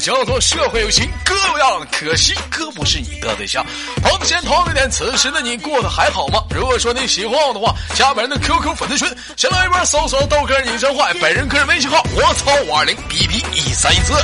[0.00, 3.64] 叫做社会有情哥有样，可惜哥不是你的对象。
[4.02, 6.42] 同先同一点，此时的你过得还好吗？
[6.54, 14.14] 如果说你喜欢我的话，加本人的 QQ 粉丝群，先来一波搜索豆哥你真坏，本人个人微信号我操五二零 B B 一三一四。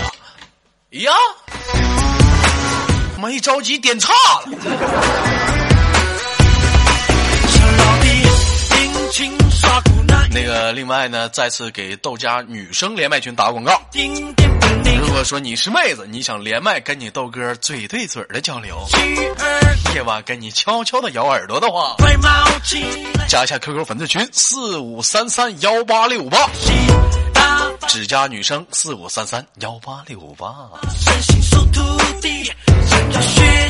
[0.90, 1.12] 呀，
[3.20, 4.48] 没着急点差了。
[10.36, 13.80] 那个，另外呢，再次给豆家女生连麦群打广告。
[15.00, 18.86] 如果说你是妹子，你想连麦跟你豆哥嘴对嘴的交流，
[19.94, 21.96] 夜晚跟你悄悄的咬耳朵的话，
[23.26, 26.36] 加一下 QQ 粉丝群四五三三幺八六八，
[27.88, 30.54] 只加女生四五三三幺八六八。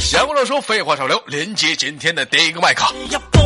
[0.00, 2.92] 闲话少说，废话少聊，连接今天的第一个麦克。
[3.08, 3.40] 要跟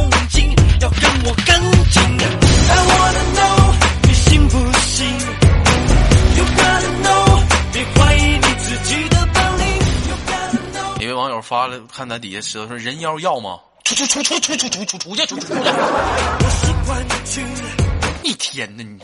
[1.24, 2.49] 我跟进。
[2.70, 5.06] I wanna know，你信不信
[6.36, 9.64] ？You gotta know，别怀疑你自己的本领。
[10.08, 11.02] You gotta know。
[11.02, 13.58] 一位网友发了，看他底下说说人妖要吗？
[13.84, 15.54] 出出出出出出出出出去出出
[17.24, 17.42] 去！
[18.22, 18.98] 一天呢，你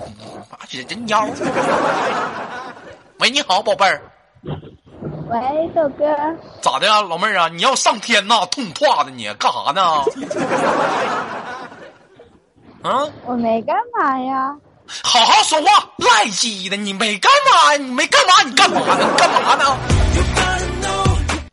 [0.50, 1.26] 妈人人妖。
[3.18, 4.00] 喂，你好，宝贝儿。
[5.28, 6.04] 喂，豆哥。
[6.62, 7.48] 咋的呀，老妹儿啊？
[7.48, 8.46] 你要上天呐？
[8.46, 10.04] 痛快的你干啥呢？
[12.86, 13.08] 啊！
[13.24, 14.54] 我没干嘛呀。
[15.02, 16.76] 好好说话，赖鸡的！
[16.76, 17.78] 你没干嘛呀？
[17.78, 18.34] 你没干嘛？
[18.44, 19.14] 你干嘛呢？
[19.18, 19.76] 干嘛呢？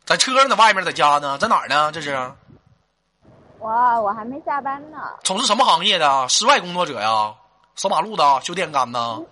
[0.06, 1.36] 在车上，在外面，在家呢？
[1.40, 1.92] 在哪儿呢？
[1.92, 2.16] 这是。
[3.60, 3.70] 我
[4.02, 4.98] 我还没下班呢。
[5.24, 6.30] 从事什么行业的？
[6.30, 7.34] 室外工作者呀？
[7.76, 8.40] 扫马路的？
[8.42, 9.00] 修电杆的？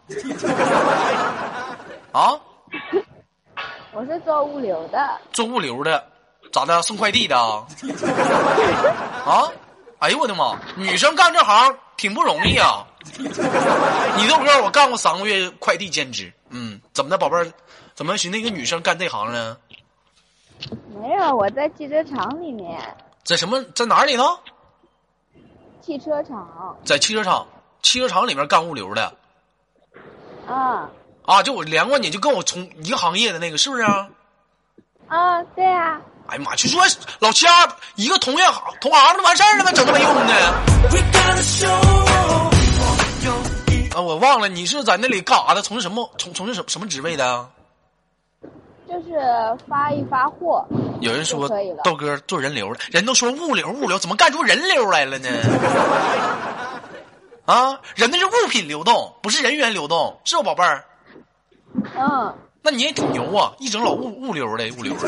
[2.12, 2.34] 啊？
[3.94, 5.20] 我是做物流的。
[5.32, 6.04] 做物流的，
[6.52, 6.82] 咋的？
[6.82, 7.38] 送快递的？
[9.26, 9.46] 啊？
[10.02, 10.58] 哎呦我的妈！
[10.76, 12.84] 女生干这行挺不容易啊！
[14.18, 16.34] 你豆哥，我干过三个月快递兼职。
[16.50, 17.54] 嗯，怎么的，宝贝儿？
[17.94, 19.56] 怎么寻思一个女生干这行呢？
[21.00, 22.82] 没有，我在汽车厂里面。
[23.24, 23.64] 在什么？
[23.76, 24.24] 在哪里呢？
[25.82, 26.76] 汽车厂。
[26.84, 27.46] 在汽车厂，
[27.84, 29.14] 汽车厂里面干物流的。
[30.48, 30.90] 啊。
[31.28, 31.44] 啊！
[31.44, 33.84] 就我连过你，就跟我从一个行业的那个，是不是？
[35.08, 36.02] 啊，对呀。
[36.32, 36.56] 哎呀妈！
[36.56, 36.82] 就说
[37.20, 37.48] 老掐
[37.96, 39.72] 一个同业行同行就完事儿了吗？
[39.74, 40.34] 整那么用的？
[43.94, 45.62] 啊，我忘了，你是在那里干啥的？
[45.62, 46.10] 从事什么？
[46.18, 47.50] 从从事什什么职位的？
[48.88, 49.20] 就是
[49.68, 50.66] 发一发货。
[51.02, 51.50] 有人说
[51.84, 55.28] 豆哥做人流了，人都说物流物流，怎么干出人流来了呢？
[57.46, 60.86] 啊，人那是物品流动，不是人员流动，是不宝贝儿？
[61.98, 62.34] 嗯。
[62.64, 65.08] 那你也挺牛啊，一整老物物流的物流的。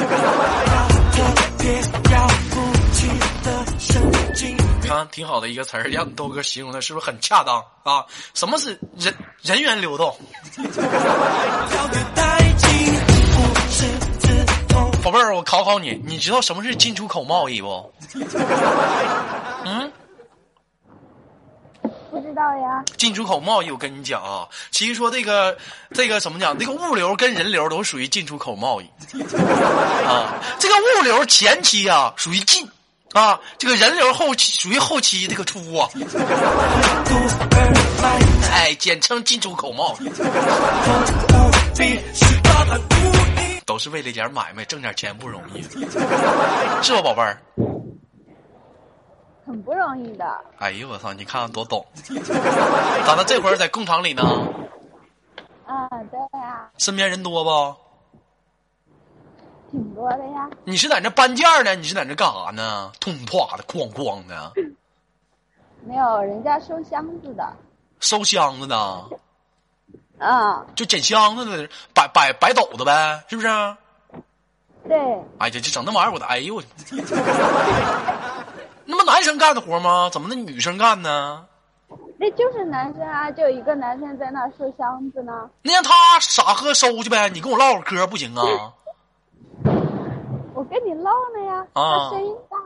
[4.84, 8.06] 看，挺好的一个词儿，让豆哥形容的是不是很恰当啊？
[8.34, 10.16] 什么是人人员流动？
[15.04, 17.94] 宝贝儿，我考考你，你知道什么是进出口贸易不？
[19.66, 19.92] 嗯。
[22.34, 22.84] 不知道呀。
[22.98, 25.56] 进出口贸易，我跟你讲啊，其实说这个
[25.94, 28.86] 这个怎么讲，这个物流跟人流都属于进出口贸易
[30.08, 30.34] 啊。
[30.58, 32.68] 这个物流前期啊属于进
[33.14, 35.88] 啊，这个人流后期属于后期这个出啊。
[38.52, 40.10] 哎，简称进出口贸易，
[43.64, 45.62] 都是为了点买卖挣点钱不容易，
[46.82, 47.38] 是吧，宝贝儿？
[49.46, 50.26] 很不容易的。
[50.60, 51.12] 哎呦我操！
[51.14, 51.86] 你看看多懂，
[53.06, 53.24] 咋的？
[53.26, 54.24] 这会儿在工厂里呢？
[55.66, 56.70] 啊，对呀。
[56.78, 57.76] 身边人多不？
[59.72, 60.50] 挺多的呀。
[60.66, 61.76] 你是在那搬件呢？
[61.76, 62.92] 你是在那干啥呢？
[63.00, 64.54] 痛啪的，哐哐的。
[65.86, 67.52] 没有，人家收箱子的。
[68.00, 69.10] 收箱子呢。
[70.20, 70.66] 啊。
[70.76, 73.48] 就捡箱子的，摆摆摆斗子呗，是不是？
[74.88, 74.98] 对。
[75.40, 76.64] 哎呀，就整那玩意儿，我的哎呦我。
[78.86, 80.10] 那不男生干的活吗？
[80.12, 81.46] 怎么那女生干呢？
[82.18, 85.50] 那就是男生啊，就一个男生在那收箱子呢。
[85.62, 88.74] 那让他傻喝收去呗，你跟我唠会嗑不行啊？
[90.54, 91.66] 我跟你唠呢呀。
[91.74, 92.10] 啊。
[92.12, 92.58] 声音大。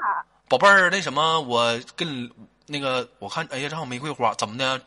[0.49, 2.29] 宝贝儿，那什么，我跟
[2.67, 4.79] 那个我看，哎呀，这好玫瑰花，怎么的？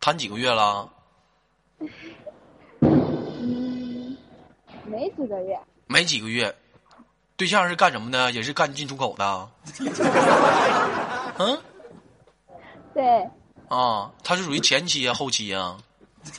[0.00, 0.88] 谈几个月了？
[2.80, 4.16] 嗯，
[4.84, 5.58] 没几个月。
[5.86, 6.54] 没几个月。
[7.36, 8.30] 对象是干什么的？
[8.32, 9.48] 也是干进出口的。
[11.38, 11.58] 嗯，
[12.94, 13.28] 对。
[13.68, 15.76] 啊，他是属于前期啊，后期啊。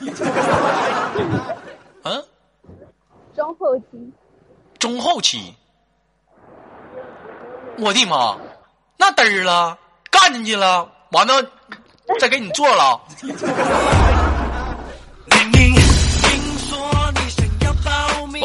[2.02, 2.24] 嗯。
[3.34, 4.12] 中后期。
[4.78, 5.54] 中后期。
[7.78, 8.38] 我的妈，
[8.96, 9.78] 那嘚儿了，
[10.10, 11.34] 干进去了，完了
[12.18, 12.98] 再给你做了。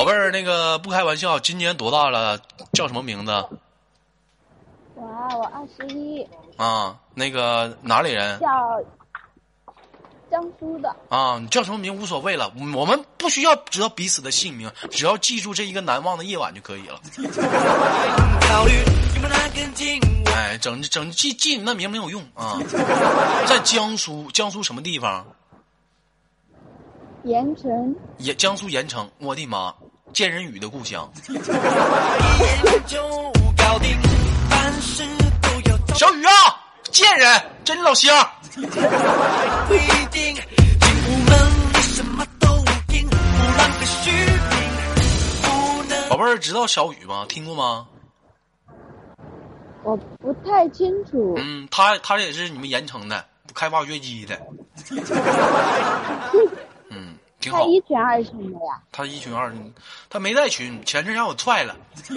[0.02, 2.40] 宝贝儿，那个不开玩笑，今年多大了？
[2.74, 3.32] 叫什么名字？
[4.96, 6.28] 我啊，我二十一。
[6.58, 8.40] 啊，那个哪里人？
[8.40, 8.82] 叫
[10.32, 10.96] 江苏的。
[11.10, 17.00] 啊，你叫什么名无所谓了，我们不需要知道彼此的姓名，只要记住这一个难忘的夜晚就可以了。
[20.34, 22.58] 哎，整整记记你那名没有用啊！
[23.46, 25.28] 在江苏，江苏什么地方？
[27.24, 27.96] 盐城。
[28.18, 29.72] 盐江苏盐城，我的妈！
[30.14, 31.10] 见人语的故乡。
[35.96, 36.32] 小雨啊，
[36.92, 38.14] 贱人，这你老乡。
[46.10, 47.26] 宝贝儿，知道小雨吗？
[47.30, 47.88] 听过吗？
[49.84, 51.34] 我不太清楚。
[51.38, 54.40] 嗯，他他也是你们盐城的，开挖掘机的。
[56.90, 57.16] 嗯。
[57.50, 58.80] 他一群二群的呀？
[58.92, 59.74] 他一群二群，
[60.10, 61.76] 他没在群，前阵让我踹了。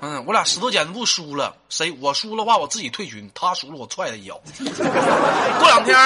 [0.00, 4.40] 嗯，我俩石头剪子布输了，谁我输了话我自己退群，他输了我踹他一脚。
[5.58, 5.96] 过两天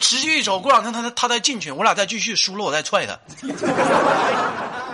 [0.00, 3.18] 持续一周，过两天他他再进群，我俩再继续输了我再踹他。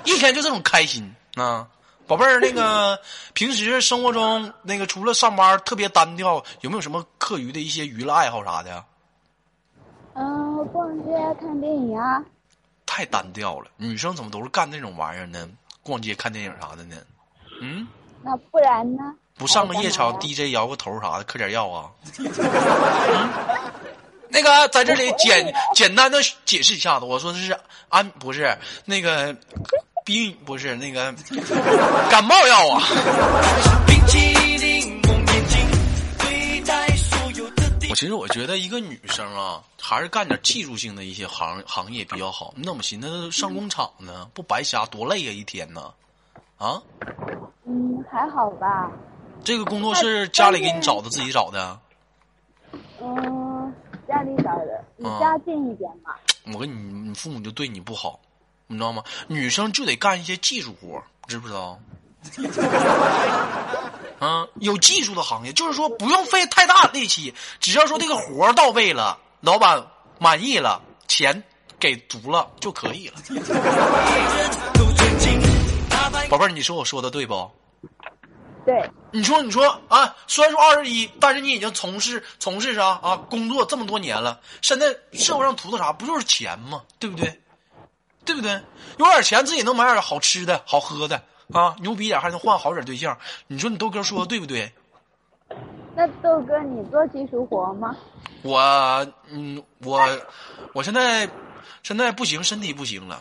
[0.04, 1.68] 一天就这种开心啊，
[2.08, 2.98] 宝贝儿，那个
[3.32, 8.84] 平时生活中那个除了上班特别单调，有没有什么课余的一些娱乐爱好啥的？
[10.14, 12.22] 嗯，逛街、看电影啊。
[12.86, 15.48] 太单调了，女生怎么都是干那种玩意儿呢？
[15.82, 16.96] 逛街、看电影啥的呢？
[17.60, 17.86] 嗯。
[18.22, 19.02] 那不然呢？
[19.36, 21.90] 不上个夜场，DJ 摇个头啥的，嗑点药啊？
[24.28, 27.58] 那个在这里 简简单的解释一下子，我说的是
[27.88, 29.34] 安，不是那个
[30.04, 31.12] 避孕，不是那个
[32.10, 32.82] 感冒药啊。
[37.92, 42.54] 我其实我觉得一个女生啊，还是干点技术性的一些行行业比较好。
[42.56, 44.30] 你怎么寻思上工厂呢？
[44.32, 45.92] 不白瞎多累啊一天呢？
[46.56, 46.82] 啊？
[47.66, 48.90] 嗯，还好吧。
[49.44, 51.78] 这个工作是家里给你找的，自己找的？
[52.98, 53.74] 嗯，
[54.08, 54.82] 家里找的。
[54.96, 56.14] 离家近一点嘛。
[56.46, 58.18] 我跟你，你父母就对你不好，
[58.68, 59.04] 你知道吗？
[59.26, 60.98] 女生就得干一些技术活，
[61.28, 61.78] 知不知道？
[64.22, 69.84] 啊，有技术的行业，就是说不用费太大力气，只要说这个活到位了，老板
[70.20, 71.42] 满意了，钱
[71.80, 73.14] 给足了就可以了。
[76.30, 77.50] 宝贝儿，你说我说的对不？
[78.64, 78.88] 对。
[79.10, 85.92] 你说，你说啊，虽然说二十一，但是你已经从事从事啥啊工作这么多年了，现在社会上图的啥？
[85.92, 86.82] 不就是钱吗？
[87.00, 87.40] 对不对？
[88.24, 88.52] 对不对？
[88.98, 91.24] 有点钱自己能买点好吃的好喝的。
[91.52, 93.16] 啊，牛逼点还能换好点对象，
[93.46, 94.72] 你说你豆哥说的对不对？
[95.94, 97.94] 那豆哥，你做技术活吗？
[98.42, 98.58] 我，
[99.28, 100.00] 嗯，我，
[100.72, 101.28] 我现在
[101.82, 103.20] 现在不行，身体不行了，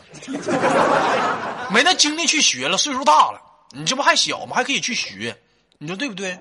[1.70, 3.40] 没那精力去学了，岁数大了。
[3.74, 4.56] 你这不还小吗？
[4.56, 5.36] 还可以去学，
[5.78, 6.38] 你说对不对？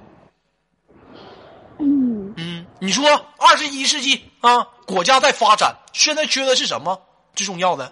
[1.80, 7.02] 嗯嗯，你说二十一世纪啊，国家在发展，现在缺的是什么？
[7.36, 7.92] 最重要的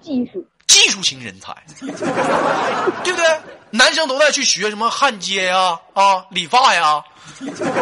[0.00, 0.44] 技术。
[0.68, 3.40] 技术型人才， 对不对？
[3.70, 7.02] 男生都在去学什么焊接呀、啊理发呀、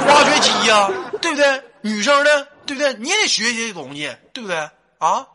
[0.09, 0.89] 挖掘机呀，
[1.21, 1.63] 对不对？
[1.83, 2.95] 女生呢，对不对？
[2.95, 4.57] 你也得学这些东西，对不对？
[4.99, 5.27] 啊？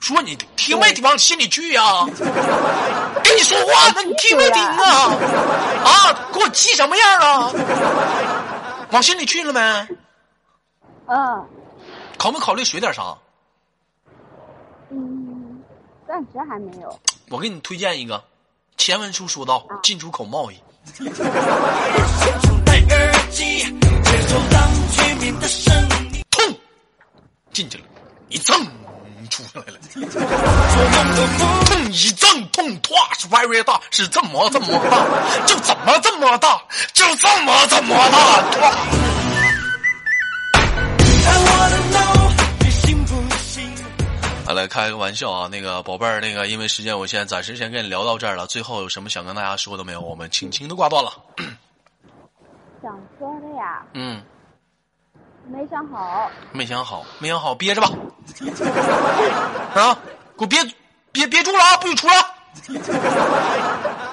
[0.00, 2.04] 说你听没听往心里去呀？
[3.22, 5.14] 跟你说话呢，你听没听啊？
[5.84, 6.12] 啊？
[6.32, 7.52] 给我气什么样啊？
[8.90, 9.60] 往心里去了没？
[11.06, 11.46] 嗯。
[12.18, 13.16] 考没考虑学点啥？
[14.90, 15.21] 嗯。
[16.12, 17.00] 暂时还没有。
[17.30, 18.22] 我给你推荐一个，
[18.76, 20.62] 前文书说到进出口贸易。
[26.30, 26.54] 痛，
[27.50, 27.84] 进去了，
[28.28, 28.62] 一蹭
[29.30, 29.78] 出来了。
[31.64, 39.11] 痛一蹭，痛唰是 very 大，是这么这么大，就怎么这么大，就这么这么大。
[44.54, 48.46] 来开个玩笑啊，那个宝贝儿，那个因为时间有限，暂时先跟你聊到这儿了。
[48.46, 50.00] 最后有什么想跟大家说的没有？
[50.00, 51.12] 我们轻轻的挂断了。
[52.82, 53.82] 想说的呀？
[53.94, 54.22] 嗯。
[55.48, 56.30] 没想好。
[56.52, 57.88] 没想好，没想好，憋着吧。
[59.74, 59.98] 啊！
[60.38, 60.58] 给我憋
[61.10, 61.76] 憋憋住了啊！
[61.78, 62.14] 不许出来！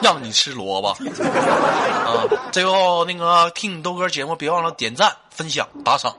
[0.02, 0.90] 让你吃萝卜。
[0.90, 2.26] 啊！
[2.52, 6.16] 最后那个听你豆哥节目，别忘了点赞、分享、打赏，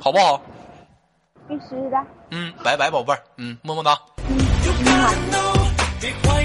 [0.00, 0.40] 好不好？
[1.48, 1.96] 必须的。
[2.30, 3.22] 嗯，拜拜，宝贝儿。
[3.36, 3.98] 嗯，么么哒。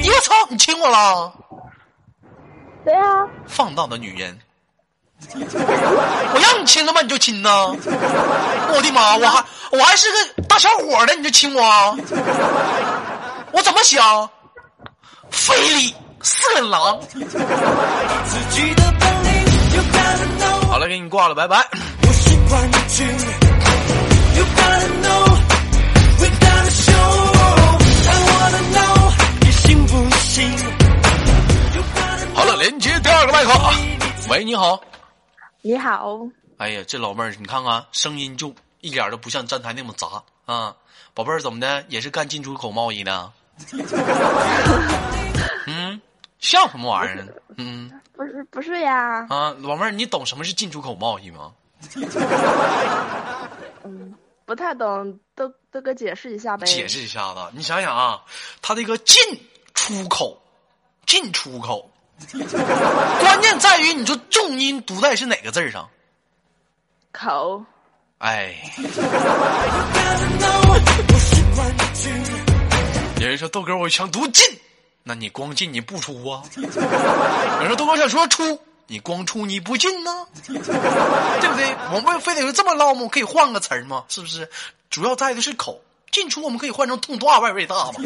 [0.05, 0.33] 我操！
[0.49, 1.33] 你亲我了？
[2.85, 3.27] 对啊。
[3.47, 4.37] 放荡的女人。
[5.35, 7.01] 我让你亲了吗？
[7.01, 7.49] 你就亲呢？
[7.67, 9.15] 我的妈！
[9.15, 11.97] 我还我还是个大小伙呢，你就亲我？
[13.51, 14.29] 我怎么想？
[15.29, 16.99] 非礼色狼。
[20.67, 21.65] 好了，给你挂了，拜拜。
[32.35, 33.51] 好了，连接第二个麦克。
[34.29, 34.81] 喂，你好。
[35.61, 36.19] 你好。
[36.57, 40.75] 哎呀，这老妹儿，你看看声音就一点都不像站台那么杂啊！
[41.13, 41.85] 宝贝儿，怎么的？
[41.89, 43.31] 也是干进出口贸易的？
[45.67, 46.01] 嗯，
[46.39, 47.27] 像什么玩意儿？
[47.57, 49.25] 嗯，不是，不是呀。
[49.29, 51.51] 啊，老妹儿，你懂什么是进出口贸易吗？
[53.83, 54.13] 嗯，
[54.45, 56.65] 不太懂，都都给解释一下呗。
[56.65, 58.21] 解释一下子，你想想啊，
[58.61, 59.17] 它这个进
[59.73, 60.41] 出口，
[61.05, 61.91] 进出口，
[62.31, 65.89] 关键在于你说重音读在是哪个字上？
[67.11, 67.63] 口。
[68.19, 68.53] 哎。
[73.19, 74.43] 有人说豆哥，我想读进，
[75.03, 76.41] 那你光进你不出啊？
[76.57, 76.63] 有
[77.59, 78.59] 人说豆哥想说出。
[78.85, 80.63] 你光出你不进呢， 对不
[81.55, 81.73] 对？
[81.93, 83.07] 我们非得是这么唠吗？
[83.09, 84.03] 可以换个词儿吗？
[84.09, 84.49] 是不是？
[84.89, 87.93] 主要在的是口进出，我们可以换成痛多大外味大吗？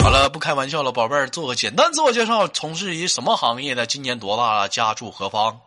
[0.00, 3.86] 好了，不开玩笑了，宝贝儿，做个简单自我介绍，从事于什么行业的？
[3.86, 4.68] 今年多大了？
[4.68, 5.60] 家住何方？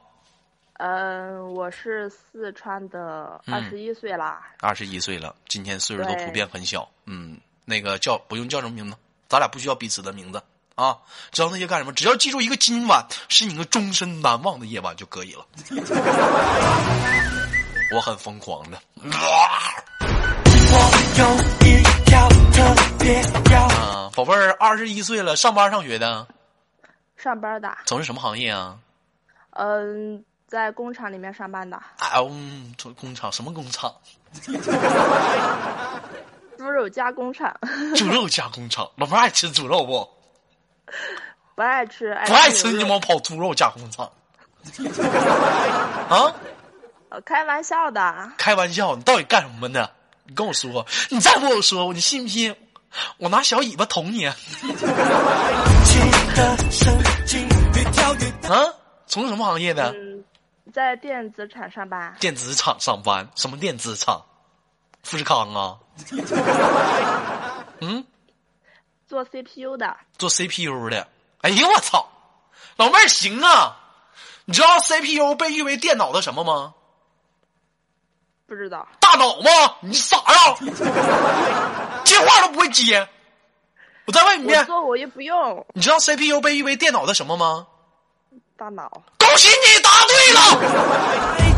[0.73, 4.41] 嗯，我是四川的，二十一岁啦。
[4.59, 6.87] 二十一岁了，今天岁数都普遍很小。
[7.05, 8.97] 嗯，那个叫不用叫什么名字，
[9.29, 10.41] 咱俩不需要彼此的名字。
[10.75, 10.97] 啊，
[11.31, 11.93] 知道那些干什么？
[11.93, 15.45] 只要记住一个今晚是你个终身难忘的夜晚就可以了。
[17.95, 18.77] 我很疯狂的。
[22.57, 26.25] 啊，宝贝儿，二十一岁了，上班上学的？
[27.17, 27.69] 上班的。
[27.85, 28.77] 从事什么行业啊？
[29.51, 31.75] 嗯，在工厂里面上班的。
[31.75, 32.21] 啊，
[32.77, 33.93] 做工厂什么工厂？
[36.57, 37.53] 猪肉加工厂。
[37.95, 40.09] 猪肉加工厂，老妹儿爱吃猪肉不？
[41.55, 44.09] 不爱吃，不爱吃你们跑猪肉加工厂？
[46.09, 46.33] 啊？
[47.25, 48.31] 开玩笑的。
[48.37, 49.89] 开玩笑，你到底干什么呢？
[50.25, 52.55] 你跟我说，你再不跟我说，你信不信？
[53.17, 54.25] 我拿小尾巴捅你！
[54.25, 54.35] 啊？
[59.07, 59.93] 从事什么行业的？
[60.73, 62.15] 在电子厂上班。
[62.19, 63.29] 电子厂上班？
[63.35, 64.23] 什么电子厂？
[65.03, 65.77] 富士康啊？
[67.81, 68.05] 嗯。
[69.07, 71.07] 做 CPU 的，做 CPU 的，
[71.41, 72.09] 哎呦我操，
[72.75, 73.77] 老妹儿行啊！
[74.45, 76.73] 你知道 CPU 被誉为电脑的什么吗？
[78.47, 78.87] 不知道。
[78.99, 79.75] 大脑吗？
[79.81, 80.55] 你傻呀？
[82.05, 83.07] 接话都不会接。
[84.05, 84.63] 我再问一遍。
[84.65, 85.65] 做我也不用。
[85.73, 87.65] 你知道 CPU 被誉为电脑的什么吗？
[88.57, 88.89] 大脑。
[89.19, 91.55] 恭喜你答对了。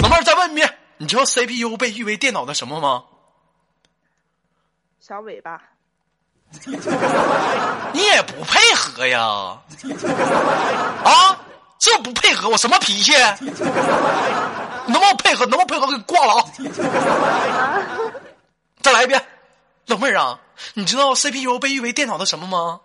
[0.00, 0.78] 老妹儿再问一遍。
[0.96, 3.04] 你知道 CPU 被誉为电脑的什么吗？
[5.00, 5.60] 小尾巴。
[7.92, 9.20] 你也不配合呀！
[11.04, 11.36] 啊，
[11.78, 13.12] 这不配合我什么脾气？
[14.86, 15.46] 能不能配合？
[15.46, 15.86] 能不能配合？
[15.86, 16.44] 给你挂了啊！
[18.82, 19.24] 再来一遍，
[19.86, 20.38] 老妹儿啊，
[20.74, 22.80] 你知道 CPU 被誉为电脑的什么吗？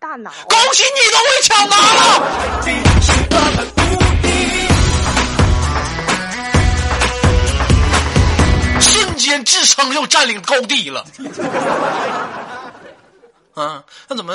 [0.00, 0.30] 大脑。
[0.48, 2.22] 恭喜你都会抢答了。
[8.80, 11.04] 瞬间智商又占领高地了，
[13.58, 14.34] 啊，那怎么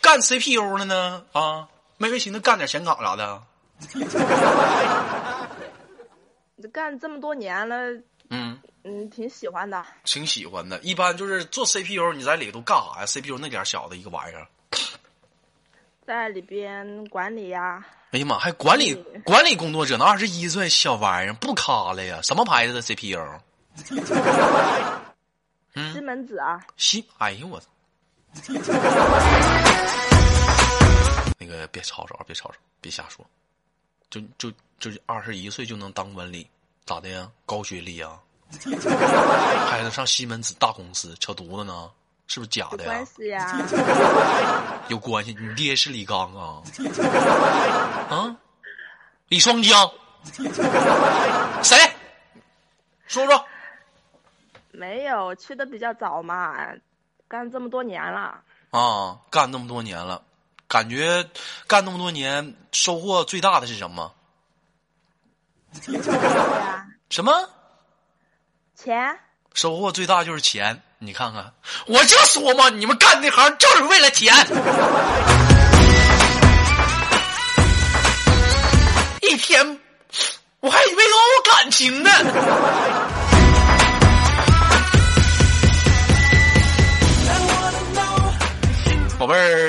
[0.00, 1.24] 干 CPU 了呢？
[1.32, 3.42] 啊，没没寻思干点显卡啥的？
[6.56, 7.76] 你干这么多年了，
[8.30, 10.78] 嗯嗯，挺喜欢的，挺喜欢的。
[10.80, 14.46] 一般就是做 CPU，你在里头干啥呀？CPU 那点小的一个玩意儿，
[16.06, 17.84] 在里边管理呀。
[18.12, 18.94] 哎呀妈，还管理
[19.24, 20.04] 管理工作者呢？
[20.04, 22.20] 二十一岁小玩意儿不卡了呀？
[22.22, 23.18] 什么牌子的 CPU？
[25.94, 26.60] 西门子啊！
[26.76, 27.66] 西，哎呦我操！
[31.38, 33.24] 那个别吵吵，别吵吵，别瞎说。
[34.10, 36.46] 就就就二十一岁就能当文理，
[36.84, 37.30] 咋的呀？
[37.46, 38.10] 高学历呀？
[39.66, 41.90] 孩子上西门子大公司，扯犊子呢？
[42.28, 42.90] 是不是假的呀？
[42.90, 43.58] 关系呀？
[44.88, 45.34] 有关系。
[45.38, 46.62] 你爹是李刚啊？
[48.08, 48.36] 啊？
[49.28, 49.90] 李双江？
[51.62, 51.76] 谁？
[53.06, 53.46] 说说。
[54.70, 56.56] 没有去的比较早嘛，
[57.32, 60.20] 干这么多年了啊，干那么多年了，
[60.68, 61.26] 感觉
[61.66, 64.12] 干那么多年收获最大的是什么？
[67.08, 67.32] 什么？
[68.76, 69.18] 钱。
[69.54, 71.54] 收获最大就是钱，你看看，
[71.86, 74.34] 我就说嘛，你们干这行就是为了钱。
[79.22, 79.80] 一天，
[80.60, 82.10] 我还以为都有感情呢。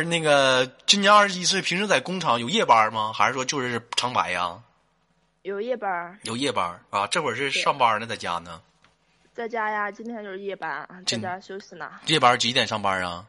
[0.03, 3.11] 那个今年二十一岁，平时在工厂有夜班吗？
[3.13, 4.61] 还是说就是长白呀？
[5.43, 7.05] 有夜班，有夜班啊！
[7.07, 8.61] 这会儿是上班呢，在家呢。
[9.33, 11.91] 在家呀，今天就是夜班，在家休息呢。
[12.05, 13.25] 夜班几点上班啊？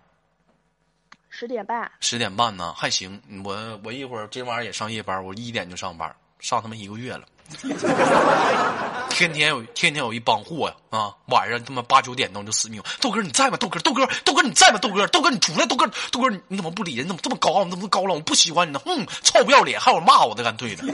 [1.29, 1.91] 十点半。
[1.99, 3.21] 十点半呢，还行。
[3.45, 7.27] 我我一会儿今晚上也上夜班，我一点就上班，上他妈一个月了。
[9.11, 11.15] 天天有天天有一帮货呀啊！
[11.27, 13.57] 晚上他妈八九点钟就死命，豆哥你在吗？
[13.57, 14.79] 豆哥豆哥豆哥你在吗？
[14.79, 15.65] 豆哥豆哥你出来！
[15.67, 17.07] 豆哥豆哥你怎么不理人？
[17.07, 17.65] 怎么这么高傲？
[17.65, 18.17] 你怎么高冷？
[18.17, 18.81] 我不喜欢你呢！
[18.85, 19.79] 哼，臭不要脸！
[19.79, 20.85] 还有骂我的干对的。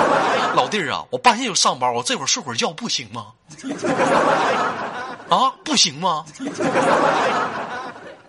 [0.54, 3.32] 老弟儿啊，我半夜就上班，我这会儿睡会儿觉不行吗？
[5.30, 6.26] 啊，不行吗？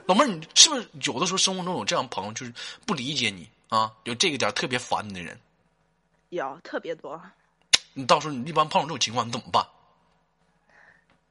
[0.05, 2.53] 老妹儿，你是不是有的时候生活中有这样朋友，就是
[2.85, 3.91] 不理解你啊？
[4.05, 5.37] 有这个点特别烦你的人？
[6.29, 7.21] 有特别多。
[7.93, 9.65] 你到时候你一般碰到这种情况，你怎么办？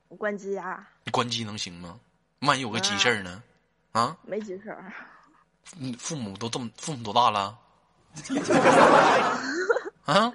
[0.08, 0.88] 我关机啊。
[1.04, 1.98] 你关机能行吗？
[2.40, 3.42] 万一有个急事儿呢？
[3.92, 4.16] 啊？
[4.22, 4.92] 没急事儿。
[5.76, 7.56] 你父母都这么，父母多大了？
[10.04, 10.32] 啊？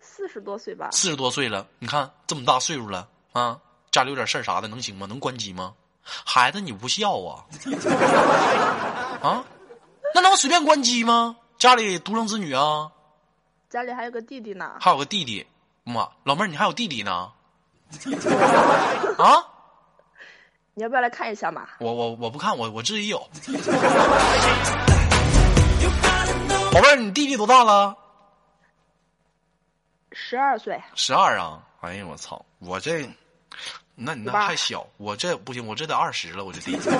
[0.00, 0.90] 四十多岁吧。
[0.92, 3.58] 四十多岁了，你看这么大岁数了啊，
[3.90, 5.06] 家里有点事儿啥的，能行吗？
[5.06, 5.74] 能关机吗？
[6.02, 7.44] 孩子，你不孝啊！
[9.22, 9.44] 啊？
[10.14, 11.36] 那能随便关机吗？
[11.58, 12.92] 家里独生子女啊？
[13.74, 15.44] 家里还有个弟弟呢，还有个弟弟，
[15.82, 17.32] 妈，老妹儿，你还有弟弟呢？
[19.18, 19.42] 啊？
[20.74, 21.66] 你要不要来看一下嘛？
[21.80, 23.18] 我我我不看，我我自己有。
[26.70, 27.96] 宝贝儿，你弟弟多大了？
[30.12, 30.80] 十二岁。
[30.94, 31.60] 十二啊！
[31.80, 32.46] 哎呀，我操！
[32.60, 33.04] 我这，
[33.96, 36.90] 那你那还小，我这不行，我这得二十了，我这弟弟。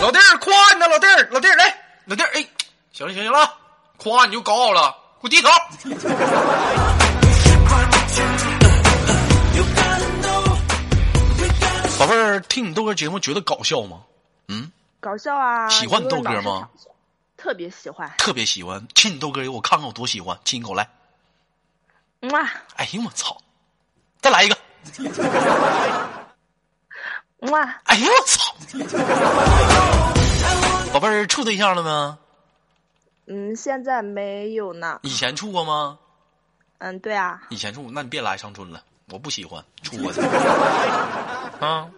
[0.00, 2.46] 老弟儿，夸你呢，老弟儿，老弟儿来，老弟儿，哎。
[3.00, 3.56] 行了行行了，
[3.96, 5.48] 夸你就高傲了，给我低头。
[11.98, 14.00] 宝贝儿，听你豆哥节目觉得搞笑吗？
[14.48, 15.66] 嗯，搞笑啊。
[15.70, 16.68] 喜欢豆哥吗？
[17.38, 18.12] 特别喜欢。
[18.18, 20.86] 特别喜欢，亲你豆哥，我看看我多喜欢，亲一口来。
[22.30, 22.50] 哇！
[22.76, 23.40] 哎呦我操！
[24.20, 24.58] 再来一个。
[27.50, 27.80] 哇！
[27.84, 28.54] 哎呦我操！
[30.92, 32.18] 宝贝儿，处对象了吗？
[33.32, 34.98] 嗯，现在没有呢。
[35.02, 35.96] 以前处过吗？
[36.78, 37.40] 嗯，对啊。
[37.50, 40.20] 以前处，那你别来长春了，我不喜欢处过的。
[41.64, 41.88] 啊，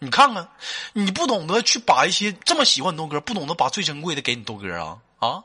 [0.00, 0.48] 你看看，
[0.92, 5.44] 你不懂得去把一些这么喜欢豆哥，不懂得把最珍贵的给你豆哥啊啊！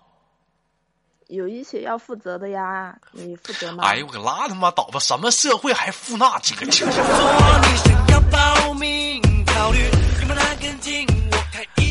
[1.27, 3.83] 有一些要负责的呀，你负责吗？
[3.83, 4.99] 哎呦，我拉他妈倒吧！
[4.99, 6.87] 什么社会还负那几个劲？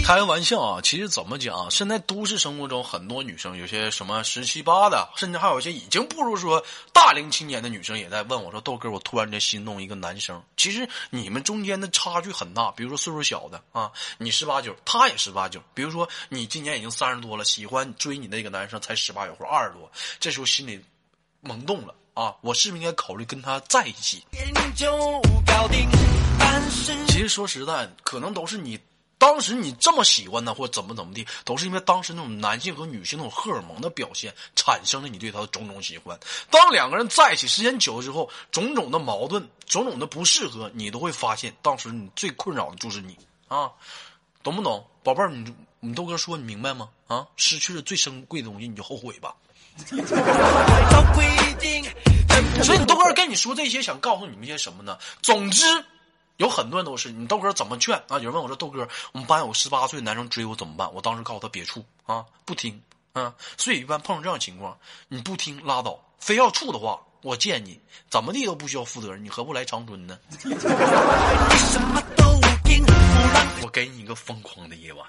[0.05, 0.81] 开个玩笑啊！
[0.83, 1.71] 其实怎么讲？
[1.71, 6.62] 现在都市生活中，很多女生有些什么十七八的，甚至还有一些已经步入说
[6.93, 12.71] 大龄青年的女生，也在问我说：“豆哥，我突然间心动一个男生。”其实你们中间的差距很大。
[12.73, 15.59] 比如说岁数小的啊，你十八九，他也十八九。
[15.73, 19.90] 比如说你今年已经三十多了，喜欢追你那个男生才十八九或者二十多，
[20.21, 20.79] 这时候心里
[21.40, 22.35] 萌动了啊！
[22.43, 24.23] 我是不是应该考虑跟他在一起？
[27.09, 28.79] 其实说实在，可能都是你。
[29.16, 36.18] 当时你这么喜欢他，或怎么怎么地，都是因为当时那种男性和女性那种荷尔蒙的表现，产生了你对他的种种喜欢。
[36.50, 43.16] 当两个人在一起时间久了之后，种种的矛盾，种种的不适合，你都会发现，当时你最困扰的就是你
[43.48, 43.70] 啊，
[44.42, 45.31] 懂不懂，宝贝儿？
[45.31, 46.88] 你你豆哥说你明白吗？
[47.07, 49.35] 啊，失去了最珍贵的东西，你就后悔吧。
[52.62, 54.98] 所以你豆哥跟你说这些，想告诉你们些什么呢？
[55.22, 55.64] 总之。
[56.38, 58.18] 有很多人都是你豆哥怎么劝啊？
[58.18, 63.33] 有人问我说：“豆哥，我们班有十八岁男生追我怎么办？”我当时告诉他别处啊，不听啊。
[63.57, 64.77] 所以一般碰上这样情况，
[65.09, 65.99] 你不听拉倒。
[66.18, 67.79] 非要处的话，我见你
[68.11, 70.18] 怎么地都不需要负责任，你何不来长春呢？
[73.62, 75.07] 我给你一个疯狂的夜晚。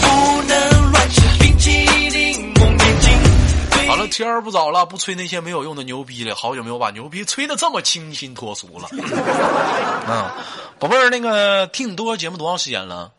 [0.00, 1.93] 不能乱吃冰淇淋
[3.86, 6.34] 好了，天儿不早了，不吹那些没有用的牛逼了。
[6.34, 8.88] 好久没有把牛逼吹的这么清新脱俗了。
[10.08, 10.30] 嗯，
[10.78, 13.12] 宝贝儿，那个听你豆哥节目多长时间了？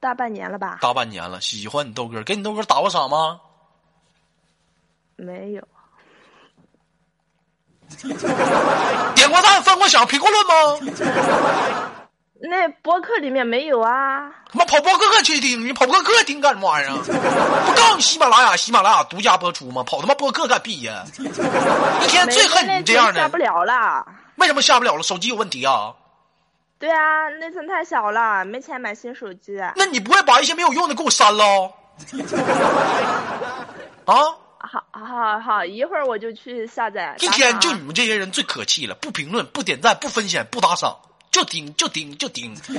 [0.00, 0.78] 大半年了吧？
[0.82, 3.40] 大半年了，喜欢你豆哥，给你豆哥打过赏吗？
[5.16, 5.62] 没有。
[9.14, 11.90] 点过赞，分过享，评过论吗？
[12.40, 14.30] 那博客里面没有啊。
[14.52, 16.96] 他妈跑博客去听，你跑博客听干什么玩意儿？
[16.96, 19.82] 不告诉你喜马拉雅，喜马拉雅独家播出吗？
[19.84, 21.04] 跑他妈博客干屁呀！
[21.18, 23.20] 一天最恨你这样的。
[23.20, 24.04] 下不了了。
[24.36, 25.02] 为什么下不了了？
[25.02, 25.94] 手机有问题啊？
[26.78, 29.58] 对啊，内存太小了，没钱买新手机。
[29.76, 31.72] 那你不会把一些没有用的给我删了？
[34.04, 34.14] 啊？
[34.58, 37.14] 好，好，好，一会儿我就去下载。
[37.20, 40.96] 一天就你们这些人最可气了，不评论，不点赞，不分享，不打赏，
[41.34, 42.54] 就顶，就顶，就顶。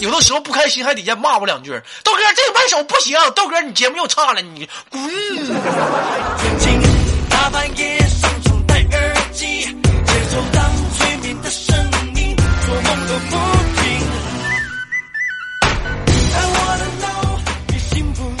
[0.00, 1.70] 有的时候不开心还底下骂我两句，
[2.02, 5.02] 豆哥这个麦手不行，豆哥你节目又差了，你滚。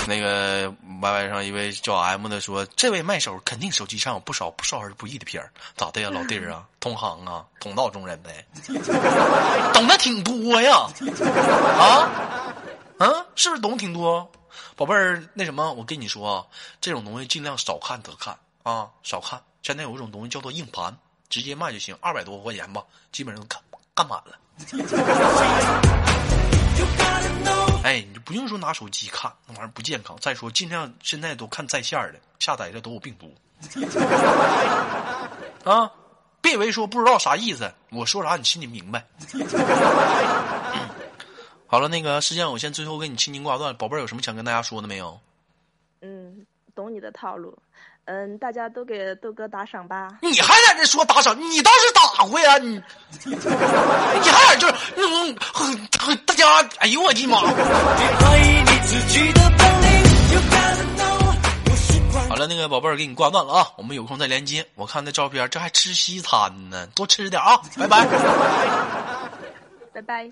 [0.06, 8.44] 那个 Y Y 上一位叫 M 的说：“这位麦手肯定手机上有不少不少儿不宜的片儿，咋的呀，老弟儿啊， 同行啊，同道中人呗，
[9.72, 10.88] 懂得挺多呀，
[11.78, 12.10] 啊，
[12.98, 14.28] 嗯，是不是懂挺多？
[14.74, 16.44] 宝贝儿，那什么，我跟你说啊，
[16.80, 19.40] 这种东西尽量少看得看啊，少看。
[19.62, 20.96] 现在有一种东西叫做硬盘，
[21.28, 22.82] 直接卖就行，二百多块钱吧，
[23.12, 23.60] 基本上都干
[23.94, 24.36] 干满了。
[27.84, 30.16] ”哎，你就不用说拿手机看，那玩意儿不健康。
[30.20, 33.34] 再说，尽量现在都看在线的，下载的都有病毒。
[35.64, 35.90] 啊，
[36.40, 39.04] 别以为说不知道啥意思，我说啥你心里明白。
[41.66, 45.18] 好了，那个时间我先，最后跟你轻轻挂断，宝贝儿有什么想跟大家说的没有？
[46.00, 47.56] 嗯，懂你的套路。
[48.10, 50.08] 嗯，大家都给豆哥打赏吧！
[50.22, 51.38] 你还在这说打赏？
[51.38, 52.56] 你倒是打过呀！
[52.56, 52.82] 你，
[53.26, 53.34] 你
[54.30, 54.66] 还在这
[54.96, 55.36] 嗯，
[56.24, 57.36] 大家，哎呦我的妈！
[62.30, 63.66] 好了，那个宝贝儿给你挂断了啊！
[63.76, 64.64] 我们有空再连接。
[64.74, 67.60] 我看那照片，这还吃西餐呢，多吃点啊！
[67.76, 68.06] 拜拜，
[69.92, 70.30] 拜拜。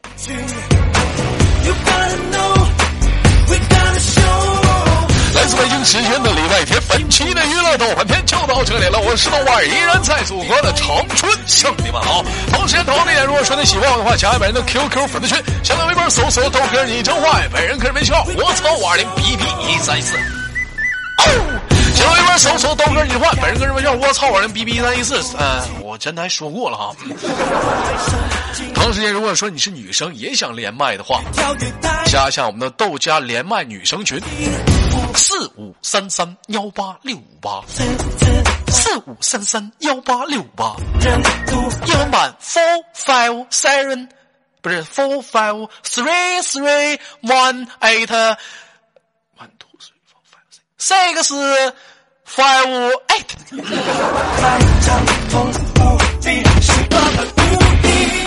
[5.37, 8.99] 来自北京时间的礼拜天，本期的娱乐逗翻天就到这里了。
[8.99, 12.25] 我是豆瓣，依然在祖国的长春向你们好。
[12.51, 20.17] 同时，同地点，如果说你喜欢我的话，加一本人的 QQ 粉丝群，新浪微博搜索豆哥你真坏，本人个人微信号我操五二零 B B 一三一四。
[21.95, 25.17] 新浪微博搜索豆哥你坏，本人个人微信号我操五二零 B B 一三一四。
[25.39, 26.97] 嗯，我前台说过了哈。
[28.75, 31.21] 同时间，如果说你是女生也想连麦的话，
[32.07, 34.19] 加一下我们的豆家连麦女生群。
[35.17, 37.63] 四五三三幺八六五八，
[38.69, 40.77] 四五三三幺八六五八。
[41.87, 44.09] 英文版 four five seven，
[44.61, 48.11] 不是 four five three three one eight
[49.37, 50.45] one two three four five
[50.79, 51.33] six
[52.25, 53.35] five eight。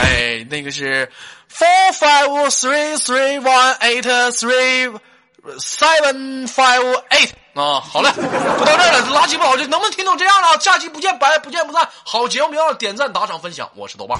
[0.02, 1.10] 哎，那个是
[1.50, 5.00] four five three three one eight three。
[5.58, 9.02] Seven five eight 啊，好了，就到这儿了。
[9.08, 10.60] 垃圾不好，就能不能听懂这样了？
[10.60, 11.88] 下期不见白不见不散。
[12.04, 13.70] 好节目别忘了点赞、打赏、分享。
[13.76, 14.20] 我是豆瓣。